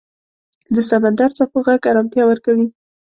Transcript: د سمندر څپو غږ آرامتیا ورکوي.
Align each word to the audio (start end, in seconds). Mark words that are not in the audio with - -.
د 0.75 0.77
سمندر 0.89 1.29
څپو 1.37 1.57
غږ 1.67 1.81
آرامتیا 1.91 2.23
ورکوي. 2.27 2.67